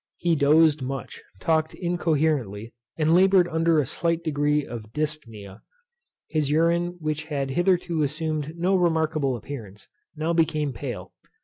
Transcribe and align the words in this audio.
He 0.17 0.35
dosed 0.35 0.81
much; 0.81 1.21
talked 1.39 1.75
incoherently; 1.75 2.73
and 2.97 3.13
laboured 3.13 3.47
under 3.49 3.77
a 3.77 3.85
slight 3.85 4.23
degree 4.23 4.65
of 4.65 4.91
Dyspnæa. 4.93 5.61
His 6.27 6.49
urine, 6.49 6.95
which 6.99 7.25
had 7.25 7.51
hitherto 7.51 8.01
assumed 8.01 8.57
no 8.57 8.75
remarkable 8.75 9.35
appearance, 9.35 9.87
now 10.15 10.33
became 10.33 10.73
pale. 10.73 11.13